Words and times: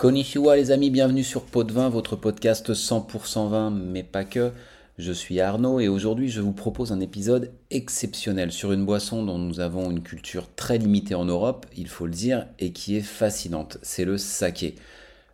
Konnichiwa 0.00 0.56
les 0.56 0.70
amis, 0.70 0.88
bienvenue 0.88 1.22
sur 1.22 1.42
Pot 1.42 1.62
de 1.62 1.74
Vin, 1.74 1.90
votre 1.90 2.16
podcast 2.16 2.72
100% 2.72 3.50
vin, 3.50 3.70
mais 3.70 4.02
pas 4.02 4.24
que. 4.24 4.50
Je 4.96 5.12
suis 5.12 5.40
Arnaud 5.40 5.78
et 5.78 5.88
aujourd'hui 5.88 6.30
je 6.30 6.40
vous 6.40 6.54
propose 6.54 6.90
un 6.90 7.00
épisode 7.00 7.52
exceptionnel 7.70 8.50
sur 8.50 8.72
une 8.72 8.86
boisson 8.86 9.22
dont 9.22 9.36
nous 9.36 9.60
avons 9.60 9.90
une 9.90 10.02
culture 10.02 10.48
très 10.56 10.78
limitée 10.78 11.14
en 11.14 11.26
Europe, 11.26 11.66
il 11.76 11.86
faut 11.86 12.06
le 12.06 12.12
dire, 12.12 12.46
et 12.58 12.72
qui 12.72 12.96
est 12.96 13.02
fascinante, 13.02 13.76
c'est 13.82 14.06
le 14.06 14.16
saké. 14.16 14.74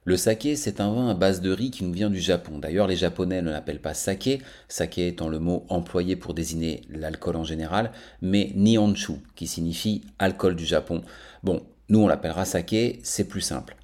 Le 0.04 0.16
saké, 0.16 0.56
c'est 0.56 0.80
un 0.80 0.92
vin 0.92 1.10
à 1.10 1.14
base 1.14 1.40
de 1.40 1.52
riz 1.52 1.70
qui 1.70 1.84
nous 1.84 1.92
vient 1.92 2.10
du 2.10 2.18
Japon. 2.18 2.58
D'ailleurs, 2.58 2.88
les 2.88 2.96
Japonais 2.96 3.42
ne 3.42 3.52
l'appellent 3.52 3.80
pas 3.80 3.94
saké, 3.94 4.42
saké 4.66 5.06
étant 5.06 5.28
le 5.28 5.38
mot 5.38 5.64
employé 5.68 6.16
pour 6.16 6.34
désigner 6.34 6.80
l'alcool 6.90 7.36
en 7.36 7.44
général, 7.44 7.92
mais 8.20 8.50
nihonshu, 8.56 9.12
qui 9.36 9.46
signifie 9.46 10.02
alcool 10.18 10.56
du 10.56 10.64
Japon. 10.64 11.02
Bon, 11.44 11.62
nous 11.88 12.00
on 12.00 12.08
l'appellera 12.08 12.44
saké, 12.44 12.98
c'est 13.04 13.28
plus 13.28 13.42
simple. 13.42 13.76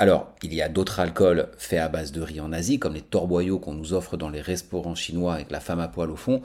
Alors, 0.00 0.32
il 0.42 0.54
y 0.54 0.62
a 0.62 0.70
d'autres 0.70 0.98
alcools 0.98 1.50
faits 1.58 1.78
à 1.78 1.88
base 1.88 2.10
de 2.10 2.22
riz 2.22 2.40
en 2.40 2.54
Asie, 2.54 2.78
comme 2.78 2.94
les 2.94 3.02
torboyaux 3.02 3.58
qu'on 3.58 3.74
nous 3.74 3.92
offre 3.92 4.16
dans 4.16 4.30
les 4.30 4.40
restaurants 4.40 4.94
chinois 4.94 5.34
avec 5.34 5.50
la 5.50 5.60
femme 5.60 5.78
à 5.78 5.88
poil 5.88 6.10
au 6.10 6.16
fond, 6.16 6.40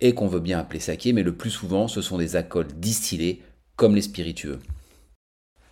et 0.00 0.14
qu'on 0.14 0.28
veut 0.28 0.38
bien 0.38 0.60
appeler 0.60 0.78
saké, 0.78 1.12
mais 1.12 1.24
le 1.24 1.34
plus 1.34 1.50
souvent, 1.50 1.88
ce 1.88 2.02
sont 2.02 2.18
des 2.18 2.36
alcools 2.36 2.68
distillés, 2.68 3.42
comme 3.74 3.96
les 3.96 4.02
spiritueux. 4.02 4.60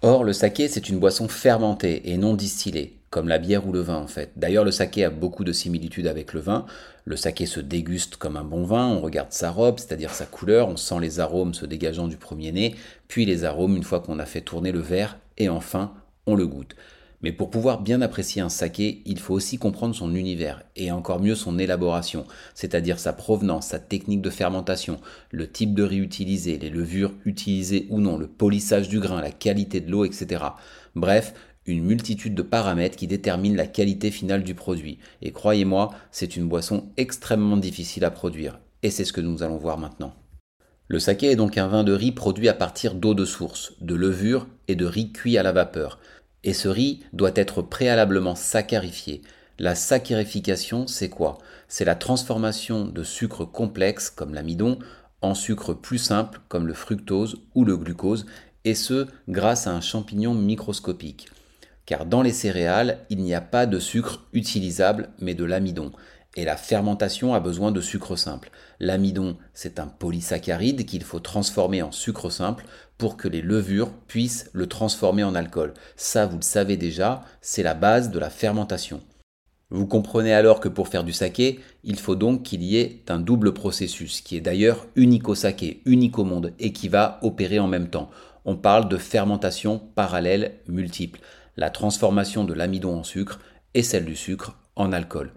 Or, 0.03 0.25
le 0.25 0.33
saké, 0.33 0.67
c'est 0.67 0.89
une 0.89 0.99
boisson 0.99 1.29
fermentée 1.29 2.11
et 2.11 2.17
non 2.17 2.35
distillée, 2.35 2.99
comme 3.09 3.29
la 3.29 3.39
bière 3.39 3.69
ou 3.69 3.73
le 3.73 3.83
vin 3.83 3.99
en 3.99 4.09
fait. 4.09 4.33
D'ailleurs, 4.35 4.65
le 4.65 4.73
saké 4.73 5.05
a 5.05 5.11
beaucoup 5.11 5.45
de 5.45 5.53
similitudes 5.53 6.09
avec 6.09 6.33
le 6.33 6.41
vin. 6.41 6.67
Le 7.05 7.15
saké 7.15 7.47
se 7.47 7.61
déguste 7.61 8.17
comme 8.17 8.37
un 8.37 8.43
bon 8.43 8.65
vin, 8.65 8.89
on 8.89 9.01
regarde 9.01 9.31
sa 9.33 9.53
robe, 9.53 9.79
c'est-à-dire 9.79 10.11
sa 10.11 10.27
couleur, 10.27 10.69
on 10.69 10.77
sent 10.77 10.99
les 11.01 11.21
arômes 11.21 11.55
se 11.55 11.67
dégageant 11.67 12.09
du 12.09 12.17
premier 12.17 12.51
nez, 12.51 12.75
puis 13.07 13.27
les 13.27 13.45
arômes 13.45 13.77
une 13.77 13.85
fois 13.85 14.01
qu'on 14.01 14.19
a 14.19 14.27
fait 14.27 14.41
tourner 14.41 14.73
le 14.73 14.81
verre, 14.81 15.19
et 15.37 15.49
enfin, 15.49 15.93
on 16.27 16.35
le 16.35 16.49
goûte. 16.49 16.75
Mais 17.23 17.33
pour 17.33 17.51
pouvoir 17.51 17.81
bien 17.81 18.01
apprécier 18.01 18.41
un 18.41 18.49
saké, 18.49 19.03
il 19.05 19.19
faut 19.19 19.35
aussi 19.35 19.59
comprendre 19.59 19.95
son 19.95 20.15
univers, 20.15 20.63
et 20.77 20.93
encore 20.93 21.21
mieux 21.21 21.35
son 21.35 21.59
élaboration, 21.59 22.27
c'est-à-dire 22.55 23.01
sa 23.01 23.13
provenance, 23.13 23.69
sa 23.69 23.81
technique 23.81 24.23
de 24.23 24.31
fermentation, 24.31 25.01
le 25.33 25.51
type 25.51 25.75
de 25.75 25.83
riz 25.83 25.99
utilisé, 25.99 26.59
les 26.59 26.71
levures 26.71 27.13
utilisées 27.25 27.87
ou 27.91 28.01
non, 28.01 28.19
le 28.19 28.29
polissage 28.29 28.89
du 28.89 29.01
grain, 29.01 29.21
la 29.21 29.33
qualité 29.33 29.81
de 29.81 29.91
l'eau, 29.91 30.05
etc. 30.05 30.45
Bref, 30.95 31.35
une 31.67 31.85
multitude 31.85 32.35
de 32.35 32.43
paramètres 32.43 32.97
qui 32.97 33.07
déterminent 33.07 33.57
la 33.57 33.67
qualité 33.67 34.11
finale 34.11 34.43
du 34.43 34.55
produit. 34.55 34.99
Et 35.21 35.33
croyez-moi, 35.33 35.91
c'est 36.11 36.37
une 36.37 36.49
boisson 36.49 36.91
extrêmement 36.97 37.57
difficile 37.57 38.05
à 38.05 38.11
produire. 38.11 38.59
Et 38.83 38.91
c'est 38.91 39.05
ce 39.05 39.13
que 39.13 39.21
nous 39.21 39.43
allons 39.43 39.59
voir 39.59 39.77
maintenant. 39.77 40.15
Le 40.91 40.99
saké 40.99 41.31
est 41.31 41.37
donc 41.37 41.59
un 41.59 41.69
vin 41.69 41.85
de 41.85 41.93
riz 41.93 42.13
produit 42.13 42.49
à 42.49 42.55
partir 42.55 42.95
d'eau 42.95 43.13
de 43.13 43.27
source, 43.27 43.75
de 43.83 43.95
levure 43.95 44.47
et 44.69 44.75
de 44.75 44.87
riz 44.87 45.13
cuit 45.13 45.37
à 45.37 45.43
la 45.43 45.53
vapeur. 45.53 45.99
Et 46.45 46.53
ce 46.53 46.69
riz 46.69 47.01
doit 47.13 47.33
être 47.35 47.63
préalablement 47.63 48.35
saccharifié. 48.35 49.23
La 49.59 49.75
saccharification, 49.75 50.87
c'est 50.87 51.09
quoi? 51.09 51.39
C'est 51.67 51.85
la 51.85 51.97
transformation 51.97 52.85
de 52.85 53.03
sucres 53.03 53.51
complexes 53.51 54.11
comme 54.11 54.35
l'amidon 54.35 54.79
en 55.21 55.35
sucre 55.35 55.75
plus 55.75 55.99
simple 55.99 56.41
comme 56.49 56.67
le 56.67 56.75
fructose 56.75 57.43
ou 57.55 57.65
le 57.65 57.77
glucose, 57.77 58.27
et 58.65 58.75
ce 58.75 59.07
grâce 59.29 59.67
à 59.67 59.73
un 59.73 59.81
champignon 59.81 60.35
microscopique. 60.35 61.29
Car 61.87 62.07
dans 62.07 62.23
les 62.23 62.33
céréales, 62.33 62.99
il 63.09 63.19
n'y 63.19 63.35
a 63.35 63.41
pas 63.41 63.67
de 63.67 63.79
sucre 63.79 64.27
utilisable 64.33 65.09
mais 65.21 65.35
de 65.35 65.45
l'amidon. 65.45 65.91
Et 66.37 66.45
la 66.45 66.57
fermentation 66.57 67.35
a 67.35 67.41
besoin 67.41 67.73
de 67.73 67.81
sucre 67.81 68.15
simple. 68.17 68.51
L'amidon, 68.81 69.37
c'est 69.55 69.81
un 69.81 69.87
polysaccharide 69.87 70.85
qu'il 70.85 71.03
faut 71.03 71.21
transformer 71.21 71.83
en 71.83 71.91
sucre 71.91 72.31
simple 72.31 72.65
pour 72.97 73.17
que 73.17 73.29
les 73.29 73.43
levures 73.43 73.93
puissent 74.07 74.51
le 74.53 74.67
transformer 74.67 75.25
en 75.25 75.35
alcool. 75.35 75.75
Ça, 75.97 76.27
vous 76.27 76.37
le 76.37 76.43
savez 76.43 76.77
déjà, 76.77 77.25
c'est 77.41 77.63
la 77.63 77.75
base 77.75 78.11
de 78.11 78.19
la 78.19 78.31
fermentation. 78.31 79.01
Vous 79.71 79.87
comprenez 79.87 80.33
alors 80.33 80.61
que 80.61 80.69
pour 80.69 80.89
faire 80.89 81.05
du 81.05 81.13
saké, 81.13 81.61
il 81.85 81.99
faut 81.99 82.17
donc 82.17 82.43
qu'il 82.43 82.63
y 82.63 82.79
ait 82.79 83.03
un 83.09 83.19
double 83.19 83.53
processus, 83.53 84.23
qui 84.23 84.37
est 84.37 84.41
d'ailleurs 84.41 84.87
unique 84.97 85.29
au 85.29 85.35
saké, 85.35 85.83
unique 85.85 86.19
au 86.19 86.25
monde, 86.25 86.55
et 86.59 86.73
qui 86.73 86.89
va 86.89 87.19
opérer 87.23 87.59
en 87.59 87.69
même 87.69 87.91
temps. 87.91 88.11
On 88.47 88.57
parle 88.57 88.89
de 88.89 88.97
fermentation 88.97 89.79
parallèle 89.95 90.55
multiple, 90.69 91.21
la 91.57 91.69
transformation 91.69 92.45
de 92.45 92.55
l'amidon 92.55 92.99
en 92.99 93.05
sucre 93.05 93.41
et 93.75 93.83
celle 93.83 94.07
du 94.07 94.17
sucre 94.17 94.57
en 94.75 94.91
alcool. 94.93 95.33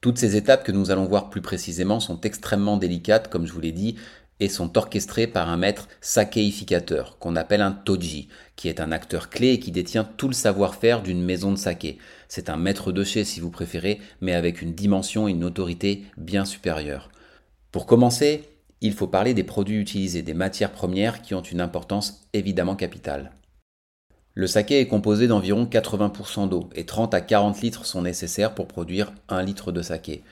Toutes 0.00 0.18
ces 0.18 0.36
étapes 0.36 0.64
que 0.64 0.70
nous 0.70 0.92
allons 0.92 1.06
voir 1.06 1.28
plus 1.28 1.40
précisément 1.40 1.98
sont 1.98 2.20
extrêmement 2.20 2.76
délicates, 2.76 3.28
comme 3.28 3.46
je 3.46 3.52
vous 3.52 3.60
l'ai 3.60 3.72
dit, 3.72 3.96
et 4.40 4.48
sont 4.48 4.78
orchestrés 4.78 5.26
par 5.26 5.48
un 5.48 5.56
maître 5.56 5.88
sakéificateur 6.00 7.18
qu'on 7.18 7.34
appelle 7.34 7.62
un 7.62 7.72
toji, 7.72 8.28
qui 8.54 8.68
est 8.68 8.80
un 8.80 8.92
acteur 8.92 9.28
clé 9.28 9.48
et 9.48 9.58
qui 9.58 9.72
détient 9.72 10.04
tout 10.04 10.28
le 10.28 10.34
savoir-faire 10.34 11.02
d'une 11.02 11.24
maison 11.24 11.50
de 11.50 11.58
saké. 11.58 11.98
C'est 12.28 12.48
un 12.48 12.56
maître 12.56 12.92
de 12.92 13.02
chez 13.02 13.24
si 13.24 13.40
vous 13.40 13.50
préférez, 13.50 14.00
mais 14.20 14.34
avec 14.34 14.62
une 14.62 14.74
dimension 14.74 15.26
et 15.26 15.32
une 15.32 15.44
autorité 15.44 16.04
bien 16.16 16.44
supérieure. 16.44 17.10
Pour 17.72 17.86
commencer, 17.86 18.48
il 18.80 18.92
faut 18.92 19.08
parler 19.08 19.34
des 19.34 19.42
produits 19.42 19.80
utilisés, 19.80 20.22
des 20.22 20.34
matières 20.34 20.72
premières 20.72 21.22
qui 21.22 21.34
ont 21.34 21.42
une 21.42 21.60
importance 21.60 22.28
évidemment 22.32 22.76
capitale. 22.76 23.32
Le 24.38 24.46
saké 24.46 24.78
est 24.78 24.86
composé 24.86 25.26
d'environ 25.26 25.64
80% 25.64 26.48
d'eau 26.48 26.70
et 26.76 26.86
30 26.86 27.12
à 27.12 27.20
40 27.20 27.60
litres 27.60 27.84
sont 27.84 28.02
nécessaires 28.02 28.54
pour 28.54 28.68
produire 28.68 29.12
1 29.28 29.42
litre 29.42 29.72
de 29.72 29.82
saké. 29.82 30.22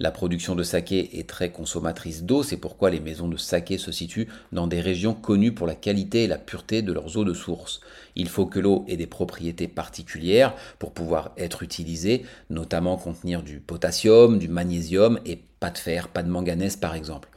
La 0.00 0.10
production 0.10 0.56
de 0.56 0.64
saké 0.64 1.20
est 1.20 1.28
très 1.28 1.52
consommatrice 1.52 2.24
d'eau, 2.24 2.42
c'est 2.42 2.56
pourquoi 2.56 2.90
les 2.90 2.98
maisons 2.98 3.28
de 3.28 3.36
saké 3.36 3.78
se 3.78 3.92
situent 3.92 4.26
dans 4.50 4.66
des 4.66 4.80
régions 4.80 5.14
connues 5.14 5.54
pour 5.54 5.68
la 5.68 5.76
qualité 5.76 6.24
et 6.24 6.26
la 6.26 6.38
pureté 6.38 6.82
de 6.82 6.92
leurs 6.92 7.16
eaux 7.16 7.24
de 7.24 7.34
source. 7.34 7.80
Il 8.16 8.28
faut 8.28 8.46
que 8.46 8.58
l'eau 8.58 8.84
ait 8.88 8.96
des 8.96 9.06
propriétés 9.06 9.68
particulières 9.68 10.56
pour 10.80 10.90
pouvoir 10.90 11.30
être 11.38 11.62
utilisée, 11.62 12.24
notamment 12.50 12.96
contenir 12.96 13.44
du 13.44 13.60
potassium, 13.60 14.40
du 14.40 14.48
magnésium 14.48 15.20
et 15.24 15.38
pas 15.60 15.70
de 15.70 15.78
fer, 15.78 16.08
pas 16.08 16.24
de 16.24 16.30
manganèse 16.30 16.74
par 16.74 16.96
exemple. 16.96 17.28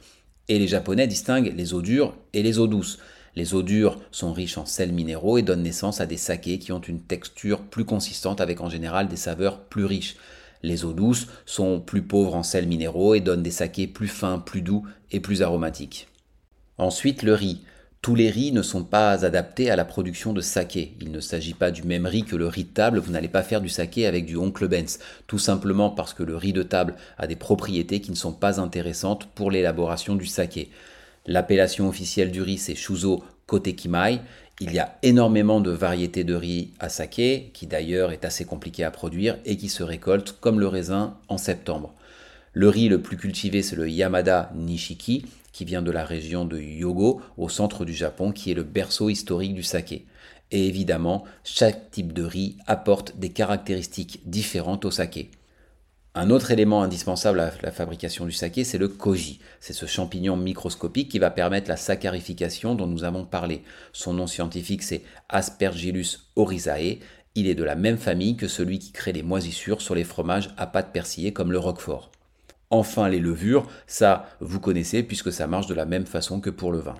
Et 0.48 0.58
les 0.58 0.66
Japonais 0.66 1.06
distinguent 1.06 1.54
les 1.56 1.72
eaux 1.72 1.82
dures 1.82 2.16
et 2.32 2.42
les 2.42 2.58
eaux 2.58 2.66
douces. 2.66 2.98
Les 3.36 3.54
eaux 3.54 3.62
dures 3.62 4.00
sont 4.10 4.32
riches 4.32 4.56
en 4.56 4.64
sels 4.64 4.92
minéraux 4.92 5.36
et 5.36 5.42
donnent 5.42 5.62
naissance 5.62 6.00
à 6.00 6.06
des 6.06 6.16
sakés 6.16 6.58
qui 6.58 6.72
ont 6.72 6.80
une 6.80 7.02
texture 7.02 7.60
plus 7.60 7.84
consistante 7.84 8.40
avec 8.40 8.62
en 8.62 8.70
général 8.70 9.08
des 9.08 9.16
saveurs 9.16 9.60
plus 9.60 9.84
riches. 9.84 10.16
Les 10.62 10.86
eaux 10.86 10.94
douces 10.94 11.26
sont 11.44 11.80
plus 11.80 12.00
pauvres 12.00 12.34
en 12.34 12.42
sels 12.42 12.66
minéraux 12.66 13.14
et 13.14 13.20
donnent 13.20 13.42
des 13.42 13.50
sakés 13.50 13.86
plus 13.86 14.08
fins, 14.08 14.38
plus 14.38 14.62
doux 14.62 14.86
et 15.12 15.20
plus 15.20 15.42
aromatiques. 15.42 16.08
Ensuite, 16.78 17.22
le 17.22 17.34
riz. 17.34 17.60
Tous 18.00 18.14
les 18.14 18.30
riz 18.30 18.52
ne 18.52 18.62
sont 18.62 18.84
pas 18.84 19.24
adaptés 19.24 19.70
à 19.70 19.76
la 19.76 19.84
production 19.84 20.32
de 20.32 20.40
saké. 20.40 20.94
Il 21.00 21.10
ne 21.10 21.20
s'agit 21.20 21.54
pas 21.54 21.70
du 21.70 21.82
même 21.82 22.06
riz 22.06 22.22
que 22.22 22.36
le 22.36 22.46
riz 22.46 22.64
de 22.64 22.70
table, 22.70 22.98
vous 22.98 23.10
n'allez 23.10 23.28
pas 23.28 23.42
faire 23.42 23.60
du 23.60 23.68
saké 23.68 24.06
avec 24.06 24.26
du 24.26 24.36
oncle 24.36 24.68
Benz, 24.68 24.98
tout 25.26 25.38
simplement 25.38 25.90
parce 25.90 26.14
que 26.14 26.22
le 26.22 26.36
riz 26.36 26.52
de 26.52 26.62
table 26.62 26.94
a 27.18 27.26
des 27.26 27.36
propriétés 27.36 28.00
qui 28.00 28.12
ne 28.12 28.16
sont 28.16 28.32
pas 28.32 28.60
intéressantes 28.60 29.26
pour 29.34 29.50
l'élaboration 29.50 30.14
du 30.14 30.26
saké. 30.26 30.70
L'appellation 31.26 31.88
officielle 31.88 32.30
du 32.30 32.42
riz 32.42 32.58
c'est 32.58 32.74
Shuzo 32.74 33.22
Kotekimai 33.46 34.20
il 34.58 34.72
y 34.72 34.78
a 34.78 34.96
énormément 35.02 35.60
de 35.60 35.70
variétés 35.70 36.24
de 36.24 36.34
riz 36.34 36.70
à 36.80 36.88
saké, 36.88 37.50
qui 37.52 37.66
d'ailleurs 37.66 38.10
est 38.12 38.24
assez 38.24 38.46
compliqué 38.46 38.84
à 38.84 38.90
produire 38.90 39.36
et 39.44 39.58
qui 39.58 39.68
se 39.68 39.82
récolte 39.82 40.32
comme 40.40 40.60
le 40.60 40.66
raisin 40.66 41.18
en 41.28 41.36
septembre. 41.36 41.92
Le 42.54 42.70
riz 42.70 42.88
le 42.88 43.02
plus 43.02 43.18
cultivé, 43.18 43.62
c'est 43.62 43.76
le 43.76 43.90
Yamada 43.90 44.50
Nishiki, 44.54 45.26
qui 45.52 45.66
vient 45.66 45.82
de 45.82 45.90
la 45.90 46.06
région 46.06 46.46
de 46.46 46.58
Yogo, 46.58 47.20
au 47.36 47.50
centre 47.50 47.84
du 47.84 47.92
Japon, 47.92 48.32
qui 48.32 48.50
est 48.50 48.54
le 48.54 48.62
berceau 48.62 49.10
historique 49.10 49.54
du 49.54 49.62
saké. 49.62 50.06
Et 50.52 50.66
évidemment, 50.66 51.24
chaque 51.44 51.90
type 51.90 52.14
de 52.14 52.24
riz 52.24 52.56
apporte 52.66 53.18
des 53.18 53.30
caractéristiques 53.30 54.20
différentes 54.24 54.86
au 54.86 54.90
saké. 54.90 55.30
Un 56.18 56.30
autre 56.30 56.50
élément 56.50 56.82
indispensable 56.82 57.40
à 57.40 57.52
la 57.62 57.70
fabrication 57.70 58.24
du 58.24 58.32
saké, 58.32 58.64
c'est 58.64 58.78
le 58.78 58.88
koji. 58.88 59.38
C'est 59.60 59.74
ce 59.74 59.84
champignon 59.84 60.34
microscopique 60.34 61.10
qui 61.10 61.18
va 61.18 61.28
permettre 61.28 61.68
la 61.68 61.76
saccharification 61.76 62.74
dont 62.74 62.86
nous 62.86 63.04
avons 63.04 63.26
parlé. 63.26 63.62
Son 63.92 64.14
nom 64.14 64.26
scientifique, 64.26 64.82
c'est 64.82 65.02
Aspergillus 65.28 66.30
oryzae. 66.34 67.00
Il 67.34 67.46
est 67.46 67.54
de 67.54 67.64
la 67.64 67.74
même 67.74 67.98
famille 67.98 68.38
que 68.38 68.48
celui 68.48 68.78
qui 68.78 68.92
crée 68.92 69.12
les 69.12 69.22
moisissures 69.22 69.82
sur 69.82 69.94
les 69.94 70.04
fromages 70.04 70.54
à 70.56 70.66
pâte 70.66 70.90
persillée 70.90 71.34
comme 71.34 71.52
le 71.52 71.58
roquefort. 71.58 72.10
Enfin, 72.70 73.10
les 73.10 73.20
levures, 73.20 73.66
ça, 73.86 74.24
vous 74.40 74.58
connaissez 74.58 75.02
puisque 75.02 75.34
ça 75.34 75.46
marche 75.46 75.66
de 75.66 75.74
la 75.74 75.84
même 75.84 76.06
façon 76.06 76.40
que 76.40 76.48
pour 76.48 76.72
le 76.72 76.78
vin. 76.78 76.96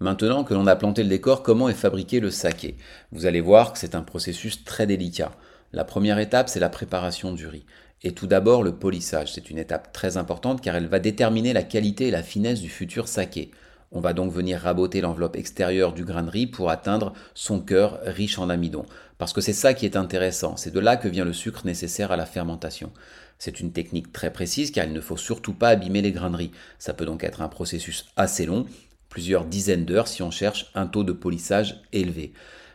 Maintenant 0.00 0.42
que 0.42 0.54
l'on 0.54 0.66
a 0.66 0.74
planté 0.74 1.04
le 1.04 1.08
décor, 1.08 1.44
comment 1.44 1.68
est 1.68 1.72
fabriqué 1.72 2.18
le 2.18 2.32
saké? 2.32 2.78
Vous 3.12 3.26
allez 3.26 3.40
voir 3.40 3.72
que 3.72 3.78
c'est 3.78 3.94
un 3.94 4.02
processus 4.02 4.64
très 4.64 4.88
délicat. 4.88 5.30
La 5.74 5.84
première 5.84 6.20
étape, 6.20 6.48
c'est 6.48 6.60
la 6.60 6.68
préparation 6.68 7.32
du 7.32 7.48
riz. 7.48 7.66
Et 8.04 8.12
tout 8.12 8.28
d'abord, 8.28 8.62
le 8.62 8.76
polissage. 8.76 9.32
C'est 9.32 9.50
une 9.50 9.58
étape 9.58 9.92
très 9.92 10.16
importante 10.16 10.60
car 10.60 10.76
elle 10.76 10.86
va 10.86 11.00
déterminer 11.00 11.52
la 11.52 11.64
qualité 11.64 12.06
et 12.06 12.10
la 12.12 12.22
finesse 12.22 12.60
du 12.60 12.68
futur 12.68 13.08
saké. 13.08 13.50
On 13.90 13.98
va 13.98 14.12
donc 14.12 14.32
venir 14.32 14.60
raboter 14.60 15.00
l'enveloppe 15.00 15.34
extérieure 15.34 15.92
du 15.92 16.04
grain 16.04 16.22
de 16.22 16.30
riz 16.30 16.46
pour 16.46 16.70
atteindre 16.70 17.12
son 17.34 17.58
cœur 17.58 17.98
riche 18.04 18.38
en 18.38 18.50
amidon. 18.50 18.86
Parce 19.18 19.32
que 19.32 19.40
c'est 19.40 19.52
ça 19.52 19.74
qui 19.74 19.84
est 19.84 19.96
intéressant, 19.96 20.56
c'est 20.56 20.72
de 20.72 20.78
là 20.78 20.96
que 20.96 21.08
vient 21.08 21.24
le 21.24 21.32
sucre 21.32 21.66
nécessaire 21.66 22.12
à 22.12 22.16
la 22.16 22.26
fermentation. 22.26 22.92
C'est 23.40 23.58
une 23.58 23.72
technique 23.72 24.12
très 24.12 24.32
précise 24.32 24.70
car 24.70 24.86
il 24.86 24.92
ne 24.92 25.00
faut 25.00 25.16
surtout 25.16 25.54
pas 25.54 25.70
abîmer 25.70 26.02
les 26.02 26.12
grains 26.12 26.30
de 26.30 26.36
riz. 26.36 26.50
Ça 26.78 26.94
peut 26.94 27.04
donc 27.04 27.24
être 27.24 27.42
un 27.42 27.48
processus 27.48 28.06
assez 28.14 28.46
long, 28.46 28.64
plusieurs 29.08 29.44
dizaines 29.44 29.86
d'heures 29.86 30.06
si 30.06 30.22
on 30.22 30.30
cherche 30.30 30.70
un 30.76 30.86
taux 30.86 31.02
de 31.02 31.12
polissage 31.12 31.82
élevé. 31.92 32.32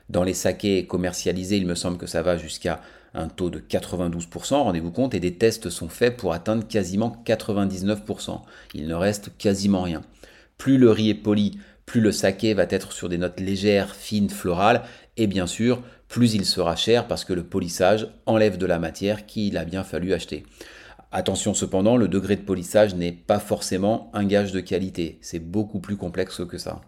Dans 0.10 0.24
les 0.24 0.34
sakés 0.34 0.88
commercialisés, 0.88 1.58
il 1.58 1.68
me 1.68 1.76
semble 1.76 1.98
que 1.98 2.08
ça 2.08 2.24
va 2.24 2.38
jusqu'à 2.38 2.82
un 3.14 3.28
taux 3.28 3.50
de 3.50 3.60
92%, 3.60 4.56
rendez-vous 4.56 4.92
compte, 4.92 5.14
et 5.14 5.20
des 5.20 5.36
tests 5.36 5.70
sont 5.70 5.90
faits 5.90 6.18
pour 6.18 6.34
atteindre 6.34 6.68
quasiment 6.68 7.22
99%. 7.26 8.42
Il 8.74 8.88
ne 8.88 8.94
reste 8.94 9.32
quasiment 9.38 9.82
rien. 9.82 10.04
Plus 10.58 10.78
le 10.78 10.92
riz 10.92 11.10
est 11.10 11.16
poli, 11.16 11.60
plus 11.86 12.02
le 12.02 12.12
saké 12.12 12.54
va 12.54 12.66
être 12.70 12.92
sur 12.92 13.10
des 13.10 13.18
notes 13.18 13.40
légères, 13.40 13.96
fines, 13.96 14.30
florales, 14.30 14.84
et 15.18 15.28
bien 15.28 15.48
sûr, 15.48 15.82
plus 16.08 16.34
il 16.34 16.46
sera 16.46 16.76
cher 16.76 17.08
parce 17.08 17.24
que 17.24 17.34
le 17.34 17.44
polissage 17.44 18.08
enlève 18.26 18.58
de 18.58 18.66
la 18.66 18.80
matière 18.80 19.26
qu'il 19.26 19.58
a 19.58 19.66
bien 19.66 19.84
fallu 19.84 20.14
acheter. 20.14 20.44
Attention 21.12 21.54
cependant, 21.54 21.98
le 21.98 22.08
degré 22.08 22.36
de 22.36 22.42
polissage 22.42 22.94
n'est 22.94 23.12
pas 23.12 23.40
forcément 23.40 24.12
un 24.14 24.26
gage 24.26 24.52
de 24.52 24.60
qualité, 24.60 25.18
c'est 25.22 25.40
beaucoup 25.40 25.80
plus 25.80 25.98
complexe 25.98 26.42
que 26.48 26.58
ça. 26.58 26.82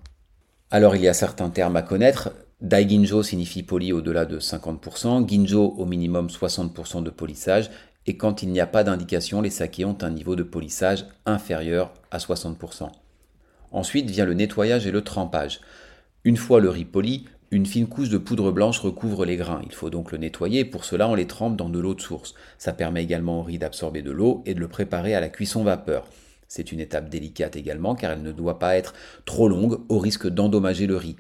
Alors 0.70 0.96
il 0.96 1.02
y 1.02 1.08
a 1.08 1.14
certains 1.14 1.50
termes 1.50 1.76
à 1.76 1.82
connaître. 1.82 2.32
Daiginjo 2.62 3.24
signifie 3.24 3.64
poli 3.64 3.92
au-delà 3.92 4.26
de 4.26 4.40
50%, 4.40 5.28
Ginjo 5.28 5.74
au 5.78 5.86
minimum 5.86 6.28
60% 6.28 7.02
de 7.02 7.10
polissage, 7.10 7.72
et 8.06 8.18
quand 8.18 8.44
il 8.44 8.50
n'y 8.50 8.60
a 8.60 8.68
pas 8.68 8.84
d'indication, 8.84 9.42
les 9.42 9.50
sakés 9.50 9.84
ont 9.84 9.98
un 10.02 10.12
niveau 10.12 10.36
de 10.36 10.44
polissage 10.44 11.08
inférieur 11.26 11.92
à 12.12 12.20
60%. 12.20 12.90
Ensuite 13.72 14.12
vient 14.12 14.26
le 14.26 14.36
nettoyage 14.36 14.86
et 14.86 14.92
le 14.92 15.04
trempage. 15.04 15.62
Une 16.24 16.38
fois 16.38 16.60
le 16.60 16.70
riz 16.70 16.86
poli, 16.86 17.26
une 17.50 17.66
fine 17.66 17.88
couche 17.88 18.10
de 18.10 18.20
poudre 18.20 18.52
blanche 18.52 18.80
recouvre 18.80 19.26
les 19.26 19.38
grains. 19.38 19.62
Il 19.66 19.74
faut 19.74 19.90
donc 19.90 20.12
le 20.12 20.20
nettoyer 20.20 20.64
pour 20.64 20.86
cela 20.86 21.08
on 21.08 21.16
les 21.16 21.28
trempe 21.28 21.58
dans 21.58 21.70
de 21.70 21.80
l'eau 21.80 21.96
de 21.96 22.02
source. 22.02 22.36
Ça 22.60 22.74
permet 22.74 23.04
également 23.04 23.40
au 23.40 23.44
riz 23.44 23.58
d'absorber 23.58 24.04
de 24.04 24.12
l'eau 24.12 24.44
et 24.46 24.54
de 24.54 24.60
le 24.60 24.68
préparer 24.68 25.16
à 25.16 25.20
la 25.20 25.30
cuisson 25.30 25.64
vapeur. 25.64 26.06
C'est 26.48 26.72
une 26.72 26.80
étape 26.80 27.10
délicate 27.10 27.56
également 27.56 27.96
car 27.96 28.12
elle 28.12 28.22
ne 28.22 28.32
doit 28.32 28.60
pas 28.60 28.76
être 28.76 28.94
trop 29.26 29.48
longue 29.48 29.80
au 29.90 29.98
risque 29.98 30.28
d'endommager 30.28 30.86
le 30.86 30.98
riz. 30.98 31.16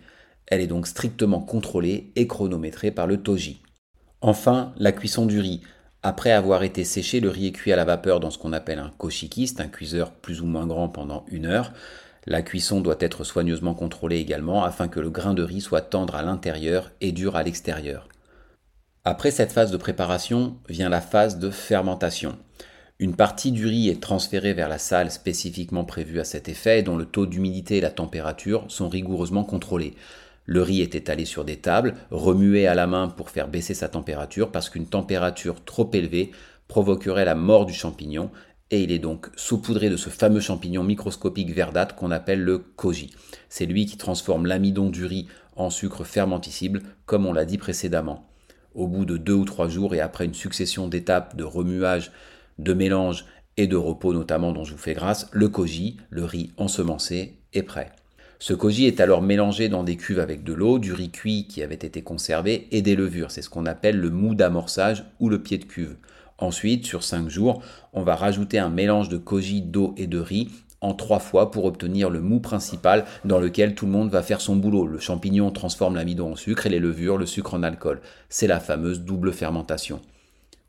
Elle 0.51 0.61
est 0.61 0.67
donc 0.67 0.85
strictement 0.85 1.39
contrôlée 1.39 2.11
et 2.15 2.27
chronométrée 2.27 2.91
par 2.91 3.07
le 3.07 3.17
toji. 3.17 3.61
Enfin, 4.19 4.73
la 4.77 4.91
cuisson 4.91 5.25
du 5.25 5.39
riz. 5.39 5.61
Après 6.03 6.31
avoir 6.31 6.63
été 6.63 6.83
séché, 6.83 7.21
le 7.21 7.29
riz 7.29 7.47
est 7.47 7.51
cuit 7.53 7.71
à 7.71 7.77
la 7.77 7.85
vapeur 7.85 8.19
dans 8.19 8.31
ce 8.31 8.37
qu'on 8.37 8.53
appelle 8.53 8.79
un 8.79 8.91
koshiki, 8.97 9.47
c'est 9.47 9.61
un 9.61 9.67
cuiseur 9.67 10.11
plus 10.11 10.41
ou 10.41 10.45
moins 10.45 10.67
grand 10.67 10.89
pendant 10.89 11.25
une 11.29 11.45
heure. 11.45 11.71
La 12.27 12.41
cuisson 12.41 12.81
doit 12.81 12.97
être 12.99 13.23
soigneusement 13.23 13.73
contrôlée 13.73 14.17
également 14.17 14.63
afin 14.63 14.89
que 14.89 14.99
le 14.99 15.09
grain 15.09 15.33
de 15.33 15.41
riz 15.41 15.61
soit 15.61 15.81
tendre 15.81 16.15
à 16.15 16.21
l'intérieur 16.21 16.91
et 16.99 17.13
dur 17.13 17.35
à 17.35 17.43
l'extérieur. 17.43 18.09
Après 19.05 19.31
cette 19.31 19.53
phase 19.53 19.71
de 19.71 19.77
préparation 19.77 20.57
vient 20.67 20.89
la 20.89 21.01
phase 21.01 21.39
de 21.39 21.49
fermentation. 21.49 22.37
Une 22.99 23.15
partie 23.15 23.51
du 23.51 23.65
riz 23.65 23.89
est 23.89 24.03
transférée 24.03 24.53
vers 24.53 24.69
la 24.69 24.77
salle 24.77 25.09
spécifiquement 25.09 25.85
prévue 25.85 26.19
à 26.19 26.23
cet 26.23 26.49
effet 26.49 26.83
dont 26.83 26.97
le 26.97 27.05
taux 27.05 27.25
d'humidité 27.25 27.77
et 27.77 27.81
la 27.81 27.89
température 27.89 28.65
sont 28.67 28.89
rigoureusement 28.89 29.43
contrôlés. 29.43 29.95
Le 30.45 30.61
riz 30.61 30.81
est 30.81 30.95
étalé 30.95 31.25
sur 31.25 31.45
des 31.45 31.57
tables, 31.57 31.95
remué 32.09 32.67
à 32.67 32.75
la 32.75 32.87
main 32.87 33.07
pour 33.07 33.29
faire 33.29 33.47
baisser 33.47 33.73
sa 33.73 33.89
température 33.89 34.51
parce 34.51 34.69
qu'une 34.69 34.87
température 34.87 35.63
trop 35.63 35.89
élevée 35.93 36.31
provoquerait 36.67 37.25
la 37.25 37.35
mort 37.35 37.65
du 37.65 37.73
champignon 37.73 38.31
et 38.71 38.81
il 38.81 38.91
est 38.91 38.99
donc 38.99 39.29
saupoudré 39.35 39.89
de 39.89 39.97
ce 39.97 40.09
fameux 40.09 40.39
champignon 40.39 40.83
microscopique 40.83 41.53
verdâtre 41.53 41.95
qu'on 41.95 42.11
appelle 42.11 42.41
le 42.41 42.57
koji. 42.59 43.11
C'est 43.49 43.65
lui 43.65 43.85
qui 43.85 43.97
transforme 43.97 44.45
l'amidon 44.45 44.89
du 44.89 45.05
riz 45.05 45.27
en 45.55 45.69
sucre 45.69 46.05
fermenticible, 46.05 46.81
comme 47.05 47.25
on 47.25 47.33
l'a 47.33 47.45
dit 47.45 47.57
précédemment. 47.57 48.27
Au 48.73 48.87
bout 48.87 49.03
de 49.03 49.17
deux 49.17 49.33
ou 49.33 49.45
trois 49.45 49.67
jours 49.67 49.93
et 49.93 49.99
après 49.99 50.25
une 50.25 50.33
succession 50.33 50.87
d'étapes 50.87 51.35
de 51.35 51.43
remuage, 51.43 52.11
de 52.57 52.73
mélange 52.73 53.25
et 53.57 53.67
de 53.67 53.75
repos 53.75 54.13
notamment 54.13 54.53
dont 54.53 54.63
je 54.63 54.71
vous 54.71 54.77
fais 54.77 54.93
grâce, 54.93 55.27
le 55.33 55.49
koji, 55.49 55.97
le 56.09 56.23
riz 56.23 56.51
ensemencé, 56.57 57.41
est 57.53 57.63
prêt. 57.63 57.91
Ce 58.41 58.53
koji 58.55 58.87
est 58.87 58.99
alors 58.99 59.21
mélangé 59.21 59.69
dans 59.69 59.83
des 59.83 59.97
cuves 59.97 60.17
avec 60.17 60.43
de 60.43 60.53
l'eau, 60.53 60.79
du 60.79 60.93
riz 60.93 61.11
cuit 61.11 61.45
qui 61.47 61.61
avait 61.61 61.75
été 61.75 62.01
conservé 62.01 62.67
et 62.71 62.81
des 62.81 62.95
levures. 62.95 63.29
C'est 63.29 63.43
ce 63.43 63.51
qu'on 63.51 63.67
appelle 63.67 63.99
le 63.99 64.09
mou 64.09 64.33
d'amorçage 64.33 65.05
ou 65.19 65.29
le 65.29 65.43
pied 65.43 65.59
de 65.59 65.65
cuve. 65.65 65.95
Ensuite, 66.39 66.87
sur 66.87 67.03
5 67.03 67.29
jours, 67.29 67.61
on 67.93 68.01
va 68.01 68.15
rajouter 68.15 68.57
un 68.57 68.71
mélange 68.71 69.09
de 69.09 69.17
koji, 69.17 69.61
d'eau 69.61 69.93
et 69.95 70.07
de 70.07 70.17
riz 70.17 70.49
en 70.81 70.95
trois 70.95 71.19
fois 71.19 71.51
pour 71.51 71.65
obtenir 71.65 72.09
le 72.09 72.19
mou 72.19 72.39
principal 72.39 73.05
dans 73.25 73.37
lequel 73.37 73.75
tout 73.75 73.85
le 73.85 73.91
monde 73.91 74.09
va 74.09 74.23
faire 74.23 74.41
son 74.41 74.55
boulot. 74.55 74.87
Le 74.87 74.97
champignon 74.97 75.51
transforme 75.51 75.93
l'amidon 75.93 76.31
en 76.31 76.35
sucre 76.35 76.65
et 76.65 76.71
les 76.71 76.79
levures 76.79 77.17
le 77.17 77.27
sucre 77.27 77.53
en 77.53 77.61
alcool. 77.61 78.01
C'est 78.27 78.47
la 78.47 78.59
fameuse 78.59 79.01
double 79.01 79.33
fermentation. 79.33 80.01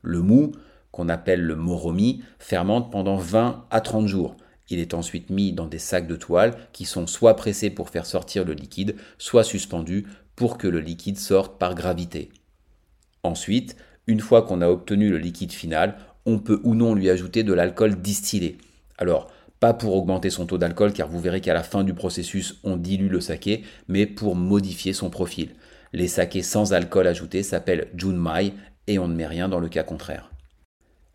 Le 0.03 0.21
mou, 0.21 0.53
qu'on 0.91 1.09
appelle 1.09 1.41
le 1.41 1.57
moromi, 1.57 2.23
fermente 2.39 2.93
pendant 2.93 3.17
20 3.17 3.65
à 3.71 3.81
30 3.81 4.09
jours. 4.09 4.37
Il 4.73 4.79
est 4.79 4.95
ensuite 4.95 5.29
mis 5.29 5.53
dans 5.53 5.67
des 5.67 5.79
sacs 5.79 6.07
de 6.07 6.17
toile 6.17 6.55
qui 6.73 6.87
sont 6.87 7.07
soit 7.07 7.37
pressés 7.37 7.69
pour 7.69 7.91
faire 7.91 8.07
sortir 8.07 8.43
le 8.47 8.55
liquide, 8.55 8.97
soit 9.19 9.45
suspendus 9.45 10.07
pour 10.35 10.57
que 10.57 10.67
le 10.67 10.81
liquide 10.81 11.19
sorte 11.19 11.59
par 11.59 11.75
gravité. 11.75 12.31
Ensuite, 13.23 13.77
une 14.07 14.21
fois 14.21 14.41
qu'on 14.41 14.63
a 14.63 14.69
obtenu 14.69 15.11
le 15.11 15.19
liquide 15.19 15.53
final, 15.53 15.99
on 16.25 16.39
peut 16.39 16.59
ou 16.65 16.75
non 16.75 16.95
lui 16.95 17.11
ajouter 17.11 17.43
de 17.43 17.53
l'alcool 17.53 18.01
distillé. 18.01 18.57
Alors, 18.97 19.31
pas 19.61 19.75
pour 19.75 19.95
augmenter 19.95 20.31
son 20.31 20.47
taux 20.47 20.57
d'alcool, 20.57 20.95
car 20.95 21.07
vous 21.07 21.21
verrez 21.21 21.43
qu'à 21.43 21.53
la 21.53 21.63
fin 21.63 21.85
du 21.85 21.93
processus, 21.93 22.59
on 22.65 22.79
dilue 22.79 23.11
le 23.11 23.21
saké, 23.21 23.65
mais 23.89 24.07
pour 24.07 24.37
modifier 24.37 24.95
son 24.95 25.11
profil. 25.11 25.51
Les 25.93 26.09
sakés 26.09 26.43
sans 26.43 26.73
alcool 26.73 27.07
ajouté 27.07 27.43
s'appellent 27.43 27.89
Junmai 27.95 28.55
et 28.87 28.99
on 28.99 29.07
ne 29.07 29.15
met 29.15 29.27
rien 29.27 29.51
dans 29.51 29.61
le 29.61 29.69
cas 29.69 29.83
contraire. 29.83 30.31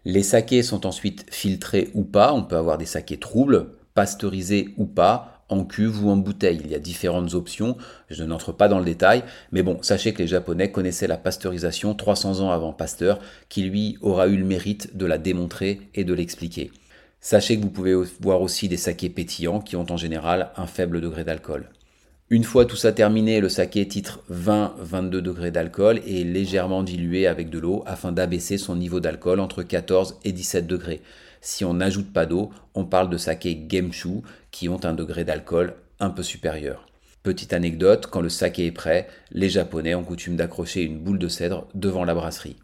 Les 0.06 0.24
sakés 0.24 0.64
sont 0.64 0.86
ensuite 0.86 1.26
filtrés 1.30 1.90
ou 1.94 2.04
pas, 2.04 2.34
on 2.34 2.44
peut 2.44 2.56
avoir 2.56 2.78
des 2.78 2.86
sakés 2.86 3.18
troubles, 3.18 3.72
pasteurisés 3.94 4.74
ou 4.78 4.86
pas, 4.86 5.44
en 5.50 5.64
cuve 5.64 6.04
ou 6.04 6.10
en 6.10 6.18
bouteille. 6.18 6.62
Il 6.64 6.72
y 6.72 6.76
a 6.76 6.80
différentes 6.80 7.34
options, 7.34 7.78
je 8.10 8.24
n'entre 8.24 8.52
pas 8.52 8.68
dans 8.68 8.80
le 8.80 8.86
détail, 8.86 9.24
mais 9.52 9.64
bon, 9.64 9.80
sachez 9.82 10.14
que 10.14 10.20
les 10.20 10.28
Japonais 10.28 10.72
connaissaient 10.72 11.08
la 11.08 11.18
pasteurisation 11.18 11.94
300 11.94 12.42
ans 12.42 12.52
avant 12.52 12.74
Pasteur, 12.74 13.20
qui 13.50 13.64
lui 13.64 13.98
aura 14.02 14.28
eu 14.28 14.38
le 14.38 14.46
mérite 14.46 14.96
de 14.96 15.06
la 15.06 15.18
démontrer 15.18 15.90
et 15.96 16.04
de 16.04 16.14
l'expliquer. 16.14 16.72
Sachez 17.20 17.58
que 17.58 17.64
vous 17.64 17.72
pouvez 17.72 17.96
voir 18.22 18.42
aussi 18.42 18.70
des 18.70 18.78
sakés 18.78 19.10
pétillants 19.10 19.60
qui 19.60 19.76
ont 19.76 19.90
en 19.90 19.98
général 19.98 20.52
un 20.56 20.68
faible 20.68 21.02
degré 21.02 21.24
d'alcool. 21.24 21.70
Une 22.30 22.44
fois 22.44 22.66
tout 22.66 22.76
ça 22.76 22.92
terminé, 22.92 23.40
le 23.40 23.48
saké 23.48 23.88
titre 23.88 24.20
20-22 24.30 25.22
degrés 25.22 25.52
d'alcool 25.52 26.02
et 26.06 26.20
est 26.20 26.24
légèrement 26.26 26.84
dilué 26.84 27.26
avec 27.26 27.50
de 27.50 27.58
l'eau 27.58 27.84
afin 27.86 28.12
d'abaisser 28.12 28.58
son 28.58 28.76
niveau 28.76 29.00
d'alcool 29.00 29.40
entre 29.40 29.64
14 29.64 30.20
et 30.26 30.34
17 30.34 30.68
degrés. 30.68 31.02
Si 31.40 31.64
on 31.64 31.76
n'ajoute 31.76 32.12
pas 32.12 32.26
d'eau, 32.26 32.50
on 32.76 32.84
parle 32.84 33.10
de 33.10 33.16
saké 33.16 33.66
gemshu 33.70 34.24
qui 34.52 34.68
ont 34.68 34.84
un 34.84 34.94
degré 34.94 35.24
d'alcool 35.24 35.76
un 36.02 36.10
peu 36.10 36.22
supérieur. 36.22 36.86
Petite 37.24 37.54
anecdote, 37.54 38.08
quand 38.08 38.20
le 38.20 38.28
saké 38.28 38.66
est 38.66 38.72
prêt, 38.74 39.08
les 39.32 39.48
Japonais 39.48 39.96
ont 39.96 40.04
coutume 40.04 40.36
d'accrocher 40.36 40.82
une 40.82 41.00
boule 41.00 41.20
de 41.20 41.30
cèdre 41.30 41.70
devant 41.76 42.04
la 42.04 42.14
brasserie. 42.14 42.58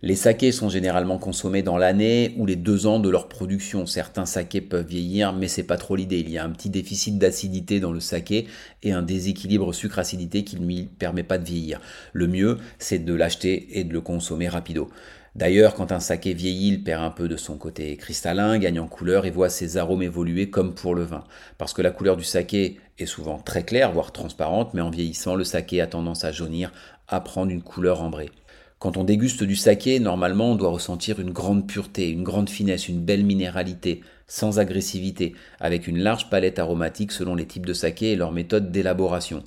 Les 0.00 0.14
sakés 0.14 0.52
sont 0.52 0.68
généralement 0.68 1.18
consommés 1.18 1.64
dans 1.64 1.76
l'année 1.76 2.32
ou 2.36 2.46
les 2.46 2.54
deux 2.54 2.86
ans 2.86 3.00
de 3.00 3.08
leur 3.08 3.28
production. 3.28 3.84
Certains 3.84 4.26
sakés 4.26 4.60
peuvent 4.60 4.86
vieillir, 4.86 5.32
mais 5.32 5.48
c'est 5.48 5.64
pas 5.64 5.76
trop 5.76 5.96
l'idée. 5.96 6.20
Il 6.20 6.30
y 6.30 6.38
a 6.38 6.44
un 6.44 6.50
petit 6.50 6.70
déficit 6.70 7.18
d'acidité 7.18 7.80
dans 7.80 7.90
le 7.90 7.98
saké 7.98 8.46
et 8.84 8.92
un 8.92 9.02
déséquilibre 9.02 9.72
sucre-acidité 9.72 10.44
qui 10.44 10.54
ne 10.54 10.64
lui 10.64 10.84
permet 10.84 11.24
pas 11.24 11.36
de 11.36 11.44
vieillir. 11.44 11.80
Le 12.12 12.28
mieux, 12.28 12.58
c'est 12.78 13.00
de 13.00 13.12
l'acheter 13.12 13.76
et 13.76 13.82
de 13.82 13.92
le 13.92 14.00
consommer 14.00 14.46
rapido. 14.46 14.88
D'ailleurs, 15.34 15.74
quand 15.74 15.90
un 15.90 15.98
saké 15.98 16.32
vieillit, 16.32 16.68
il 16.68 16.84
perd 16.84 17.02
un 17.02 17.10
peu 17.10 17.26
de 17.26 17.36
son 17.36 17.56
côté 17.56 17.96
cristallin, 17.96 18.56
gagne 18.58 18.78
en 18.78 18.86
couleur 18.86 19.26
et 19.26 19.32
voit 19.32 19.50
ses 19.50 19.78
arômes 19.78 20.02
évoluer 20.02 20.48
comme 20.48 20.76
pour 20.76 20.94
le 20.94 21.02
vin. 21.02 21.24
Parce 21.58 21.72
que 21.72 21.82
la 21.82 21.90
couleur 21.90 22.16
du 22.16 22.24
saké 22.24 22.78
est 23.00 23.06
souvent 23.06 23.38
très 23.38 23.64
claire, 23.64 23.90
voire 23.90 24.12
transparente, 24.12 24.74
mais 24.74 24.80
en 24.80 24.90
vieillissant, 24.90 25.34
le 25.34 25.42
saké 25.42 25.80
a 25.80 25.88
tendance 25.88 26.22
à 26.22 26.30
jaunir, 26.30 26.72
à 27.08 27.18
prendre 27.18 27.50
une 27.50 27.62
couleur 27.62 28.00
ambrée. 28.00 28.30
Quand 28.78 28.96
on 28.96 29.04
déguste 29.04 29.42
du 29.42 29.56
saké, 29.56 29.98
normalement, 29.98 30.52
on 30.52 30.54
doit 30.54 30.70
ressentir 30.70 31.18
une 31.20 31.32
grande 31.32 31.66
pureté, 31.66 32.10
une 32.10 32.22
grande 32.22 32.48
finesse, 32.48 32.88
une 32.88 33.00
belle 33.00 33.24
minéralité, 33.24 34.02
sans 34.26 34.58
agressivité, 34.58 35.34
avec 35.58 35.88
une 35.88 35.98
large 35.98 36.30
palette 36.30 36.58
aromatique 36.58 37.12
selon 37.12 37.34
les 37.34 37.46
types 37.46 37.66
de 37.66 37.72
saké 37.72 38.12
et 38.12 38.16
leur 38.16 38.32
méthode 38.32 38.70
d'élaboration 38.70 39.42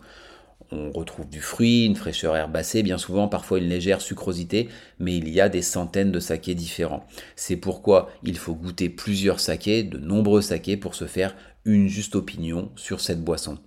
on 0.72 0.92
retrouve 0.92 1.30
du 1.30 1.42
fruit, 1.42 1.86
une 1.86 1.96
fraîcheur 1.96 2.36
herbacée, 2.36 2.84
bien 2.84 2.98
souvent 2.98 3.28
parfois 3.28 3.60
une 3.60 3.68
légère 3.68 4.02
sucrosité, 4.02 4.70
mais 5.00 5.18
il 5.18 5.30
y 5.30 5.42
a 5.42 5.50
des 5.50 5.62
centaines 5.62 6.12
de 6.12 6.20
sakés 6.20 6.56
différents. 6.56 7.06
C'est 7.36 7.58
pourquoi 7.58 8.10
il 8.24 8.38
faut 8.38 8.56
goûter 8.56 8.90
plusieurs 8.90 9.40
sakés, 9.40 9.84
de 9.84 9.98
nombreux 9.98 10.42
sakés, 10.42 10.78
pour 10.78 10.96
se 10.96 11.06
faire 11.06 11.36
une 11.66 11.88
juste 11.88 12.16
opinion 12.16 12.72
sur 12.76 13.02
cette 13.02 13.24
boisson. 13.24 13.58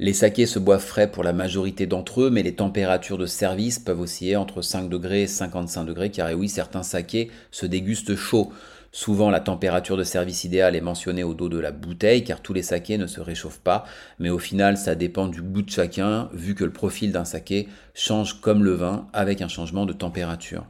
Les 0.00 0.12
sakés 0.12 0.46
se 0.46 0.60
boivent 0.60 0.84
frais 0.84 1.10
pour 1.10 1.24
la 1.24 1.32
majorité 1.32 1.88
d'entre 1.88 2.22
eux, 2.22 2.30
mais 2.30 2.44
les 2.44 2.54
températures 2.54 3.18
de 3.18 3.26
service 3.26 3.80
peuvent 3.80 3.98
osciller 3.98 4.36
entre 4.36 4.62
5 4.62 4.88
degrés 4.88 5.22
et 5.22 5.26
55 5.26 5.84
degrés, 5.86 6.10
car 6.12 6.30
oui, 6.38 6.48
certains 6.48 6.84
sakés 6.84 7.32
se 7.50 7.66
dégustent 7.66 8.14
chauds. 8.14 8.52
Souvent, 8.92 9.28
la 9.28 9.40
température 9.40 9.96
de 9.96 10.04
service 10.04 10.44
idéale 10.44 10.76
est 10.76 10.80
mentionnée 10.80 11.24
au 11.24 11.34
dos 11.34 11.48
de 11.48 11.58
la 11.58 11.72
bouteille 11.72 12.22
car 12.22 12.42
tous 12.42 12.52
les 12.52 12.62
sakés 12.62 12.96
ne 12.96 13.08
se 13.08 13.20
réchauffent 13.20 13.58
pas, 13.58 13.86
mais 14.20 14.30
au 14.30 14.38
final, 14.38 14.76
ça 14.76 14.94
dépend 14.94 15.26
du 15.26 15.42
goût 15.42 15.62
de 15.62 15.70
chacun 15.70 16.30
vu 16.32 16.54
que 16.54 16.64
le 16.64 16.72
profil 16.72 17.10
d'un 17.10 17.24
saké 17.24 17.66
change 17.92 18.40
comme 18.40 18.62
le 18.62 18.74
vin 18.74 19.08
avec 19.12 19.42
un 19.42 19.48
changement 19.48 19.84
de 19.84 19.92
température. 19.92 20.64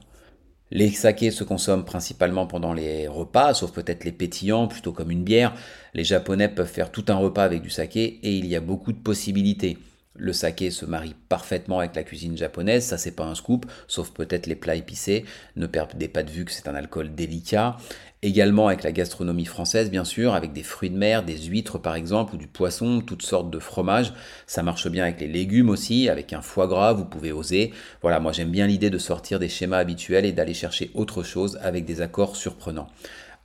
Les 0.71 0.91
sakés 0.91 1.31
se 1.31 1.45
consomment 1.45 1.85
principalement 1.85 2.47
pendant 2.47 2.75
les 2.75 3.09
repas, 3.09 3.55
sauf 3.55 3.73
peut-être 3.73 4.05
les 4.05 4.13
pétillants, 4.13 4.69
plutôt 4.69 4.93
comme 4.93 5.11
une 5.11 5.25
bière. 5.25 5.55
Les 5.95 6.05
Japonais 6.05 6.49
peuvent 6.49 6.69
faire 6.69 6.93
tout 6.93 7.05
un 7.09 7.17
repas 7.17 7.45
avec 7.45 7.63
du 7.63 7.71
saké 7.71 8.21
et 8.23 8.33
il 8.33 8.47
y 8.47 8.55
a 8.55 8.61
beaucoup 8.61 8.93
de 8.93 8.99
possibilités. 8.99 9.79
Le 10.19 10.33
saké 10.33 10.71
se 10.71 10.85
marie 10.85 11.15
parfaitement 11.29 11.79
avec 11.79 11.95
la 11.95 12.03
cuisine 12.03 12.37
japonaise, 12.37 12.85
ça 12.85 12.99
c'est 12.99 13.13
pas 13.13 13.25
un 13.25 13.37
scoop, 13.37 13.67
sauf 13.87 14.11
peut-être 14.11 14.49
les 14.49 14.57
plats 14.57 14.75
épicés. 14.75 15.25
Ne 15.55 15.69
perdez 15.69 16.09
pas 16.09 16.25
de 16.25 16.31
vue 16.31 16.45
que 16.45 16.51
c'est 16.51 16.69
un 16.69 16.75
alcool 16.75 17.15
délicat. 17.15 17.77
Également 18.21 18.67
avec 18.67 18.83
la 18.83 18.91
gastronomie 18.91 19.45
française, 19.45 19.93
bien 19.93 20.05
sûr, 20.05 20.35
avec 20.35 20.53
des 20.53 20.65
fruits 20.65 20.91
de 20.91 20.99
mer, 20.99 21.23
des 21.23 21.39
huîtres 21.39 21.79
par 21.79 21.95
exemple, 21.95 22.35
ou 22.35 22.37
du 22.37 22.49
poisson, 22.49 23.01
toutes 23.01 23.23
sortes 23.23 23.49
de 23.49 23.61
fromages. 23.61 24.13
Ça 24.49 24.65
marche 24.65 24.89
bien 24.89 25.05
avec 25.05 25.21
les 25.21 25.29
légumes 25.29 25.71
aussi, 25.71 26.09
avec 26.09 26.33
un 26.33 26.43
foie 26.43 26.67
gras, 26.67 26.93
vous 26.93 27.05
pouvez 27.05 27.31
oser. 27.31 27.73
Voilà, 28.03 28.19
moi 28.19 28.33
j'aime 28.33 28.51
bien 28.51 28.67
l'idée 28.67 28.91
de 28.91 28.99
sortir 28.99 29.39
des 29.39 29.49
schémas 29.49 29.79
habituels 29.79 30.27
et 30.27 30.33
d'aller 30.33 30.55
chercher 30.55 30.91
autre 30.95 31.23
chose 31.23 31.61
avec 31.63 31.85
des 31.85 32.01
accords 32.01 32.35
surprenants. 32.35 32.89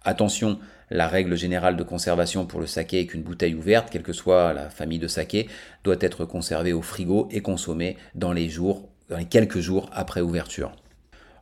Attention, 0.06 0.58
la 0.90 1.08
règle 1.08 1.36
générale 1.36 1.78
de 1.78 1.84
conservation 1.84 2.46
pour 2.46 2.60
le 2.60 2.68
saké 2.68 3.02
est 3.02 3.06
qu'une 3.08 3.24
bouteille 3.24 3.56
ouverte, 3.56 3.90
quelle 3.90 4.04
que 4.04 4.14
soit 4.14 4.54
la 4.54 4.70
famille 4.70 5.00
de 5.00 5.08
saké, 5.08 5.48
doit 5.84 5.98
être 6.00 6.26
conservée 6.26 6.74
au 6.74 6.82
frigo 6.82 7.28
et 7.32 7.42
consommée 7.42 7.98
dans 8.16 8.34
les 8.34 8.50
jours, 8.50 8.90
dans 9.10 9.18
les 9.18 9.26
quelques 9.26 9.60
jours 9.60 9.90
après 9.94 10.22
ouverture. 10.22 10.72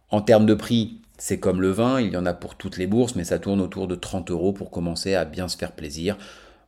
En 0.10 0.22
termes 0.22 0.46
de 0.46 0.54
prix, 0.54 1.02
c'est 1.18 1.40
comme 1.40 1.62
le 1.62 1.70
vin, 1.70 2.02
il 2.02 2.14
y 2.14 2.18
en 2.18 2.26
a 2.26 2.34
pour 2.34 2.56
toutes 2.56 2.78
les 2.78 2.88
bourses, 2.88 3.16
mais 3.16 3.24
ça 3.24 3.40
tourne 3.40 3.62
autour 3.62 3.88
de 3.88 3.96
30 3.96 4.32
euros 4.32 4.54
pour 4.54 4.72
commencer 4.72 5.14
à 5.14 5.24
bien 5.24 5.48
se 5.48 5.56
faire 5.56 5.72
plaisir. 5.72 6.18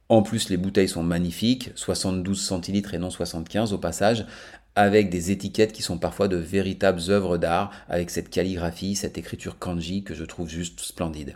En 0.10 0.22
plus, 0.22 0.50
les 0.50 0.58
bouteilles 0.58 0.89
sont 0.89 1.03
magnifiques, 1.03 1.72
72 1.75 2.39
centilitres 2.39 2.94
et 2.94 3.00
non 3.00 3.10
75 3.10 3.74
au 3.74 3.77
passage, 3.77 4.25
avec 4.75 5.10
des 5.10 5.32
étiquettes 5.32 5.72
qui 5.72 5.82
sont 5.82 5.98
parfois 5.98 6.27
de 6.27 6.38
véritables 6.38 7.01
œuvres 7.10 7.38
d'art, 7.38 7.72
avec 7.89 8.10
cette 8.10 8.30
calligraphie, 8.30 8.96
cette 8.96 9.18
écriture 9.18 9.58
kanji 9.60 10.03
que 10.03 10.13
je 10.13 10.24
trouve 10.24 10.50
juste 10.50 10.82
splendide. 10.82 11.36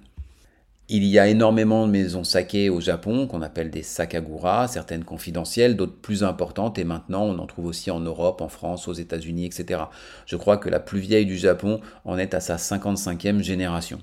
Il 0.90 1.04
y 1.04 1.20
a 1.20 1.28
énormément 1.28 1.86
de 1.86 1.92
maisons 1.92 2.24
saké 2.24 2.70
au 2.70 2.80
Japon, 2.80 3.28
qu'on 3.28 3.42
appelle 3.42 3.70
des 3.70 3.84
sakagura, 3.84 4.70
certaines 4.70 5.04
confidentielles, 5.04 5.76
d'autres 5.76 6.00
plus 6.02 6.24
importantes, 6.24 6.80
et 6.80 6.86
maintenant 6.86 7.26
on 7.26 7.40
en 7.40 7.46
trouve 7.46 7.66
aussi 7.66 7.92
en 7.92 8.00
Europe, 8.00 8.40
en 8.40 8.48
France, 8.48 8.88
aux 8.88 8.94
États-Unis, 8.94 9.46
etc. 9.46 9.82
Je 10.26 10.38
crois 10.38 10.56
que 10.56 10.70
la 10.70 10.80
plus 10.80 11.02
vieille 11.02 11.26
du 11.26 11.36
Japon 11.36 11.82
en 12.06 12.18
est 12.18 12.34
à 12.34 12.40
sa 12.40 12.56
55e 12.56 13.42
génération. 13.44 14.00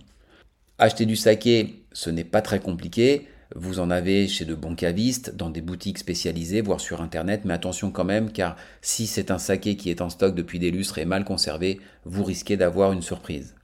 Acheter 0.78 1.06
du 1.06 1.16
saké, 1.16 1.86
ce 1.92 2.10
n'est 2.10 2.22
pas 2.22 2.42
très 2.42 2.60
compliqué. 2.60 3.28
Vous 3.56 3.78
en 3.80 3.88
avez 3.88 4.28
chez 4.28 4.44
de 4.44 4.54
bons 4.54 4.74
cavistes, 4.74 5.34
dans 5.34 5.48
des 5.48 5.62
boutiques 5.62 5.98
spécialisées, 5.98 6.60
voire 6.60 6.80
sur 6.80 7.00
internet, 7.00 7.42
mais 7.46 7.54
attention 7.54 7.90
quand 7.90 8.04
même, 8.04 8.30
car 8.30 8.56
si 8.82 9.06
c'est 9.06 9.30
un 9.30 9.38
saké 9.38 9.76
qui 9.78 9.88
est 9.88 10.02
en 10.02 10.10
stock 10.10 10.34
depuis 10.34 10.58
des 10.58 10.70
lustres 10.70 10.98
et 10.98 11.06
mal 11.06 11.24
conservé, 11.24 11.80
vous 12.04 12.24
risquez 12.24 12.58
d'avoir 12.58 12.92
une 12.92 13.00
surprise. 13.00 13.54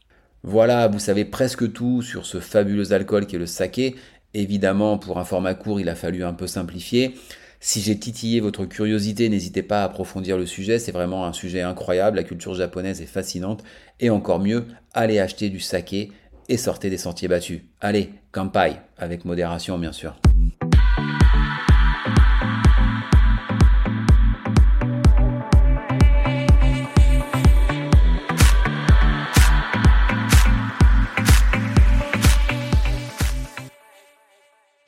Voilà, 0.42 0.88
vous 0.88 0.98
savez 0.98 1.24
presque 1.24 1.70
tout 1.72 2.00
sur 2.02 2.24
ce 2.24 2.40
fabuleux 2.40 2.92
alcool 2.92 3.26
qui 3.26 3.36
est 3.36 3.38
le 3.38 3.46
saké. 3.46 3.96
Évidemment, 4.32 4.96
pour 4.96 5.18
un 5.18 5.24
format 5.24 5.54
court, 5.54 5.80
il 5.80 5.88
a 5.88 5.94
fallu 5.94 6.24
un 6.24 6.32
peu 6.32 6.46
simplifier. 6.46 7.14
Si 7.62 7.82
j'ai 7.82 7.98
titillé 7.98 8.40
votre 8.40 8.64
curiosité, 8.64 9.28
n'hésitez 9.28 9.62
pas 9.62 9.82
à 9.82 9.84
approfondir 9.84 10.38
le 10.38 10.46
sujet, 10.46 10.78
c'est 10.78 10.92
vraiment 10.92 11.26
un 11.26 11.34
sujet 11.34 11.60
incroyable, 11.60 12.16
la 12.16 12.24
culture 12.24 12.54
japonaise 12.54 13.02
est 13.02 13.06
fascinante, 13.06 13.62
et 14.00 14.08
encore 14.08 14.38
mieux, 14.38 14.64
allez 14.94 15.18
acheter 15.18 15.50
du 15.50 15.60
saké 15.60 16.10
et 16.48 16.56
sortez 16.56 16.88
des 16.88 16.96
sentiers 16.96 17.28
battus. 17.28 17.60
Allez, 17.82 18.14
kampai, 18.32 18.76
avec 18.96 19.26
modération 19.26 19.78
bien 19.78 19.92
sûr. 19.92 20.16